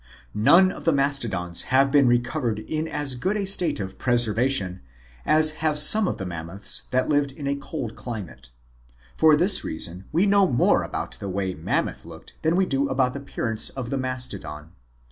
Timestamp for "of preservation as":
3.79-5.51